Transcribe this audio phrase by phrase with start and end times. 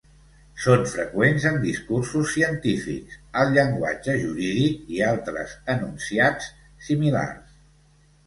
[0.61, 6.47] Són freqüents en discursos científics, al llenguatge jurídic i altres enunciats
[6.87, 7.55] similars.